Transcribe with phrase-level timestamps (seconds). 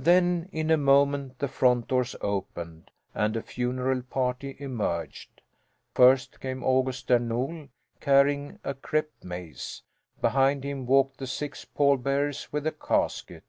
[0.00, 5.42] Then, in a moment, the front doors opened and a funeral party emerged.
[5.94, 7.68] First came August Där Nol,
[8.00, 9.82] carrying a crêped mace.
[10.20, 13.44] Behind him walked the six pall bearers with the casket.